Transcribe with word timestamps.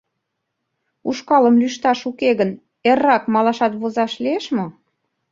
—Ушкалым 1.09 1.55
лӱшташ 1.61 1.99
уке 2.09 2.29
гын, 2.39 2.51
эррак 2.89 3.23
малашат 3.33 3.73
возаш 3.81 4.13
лиеш 4.23 4.45
мо? 4.55 4.65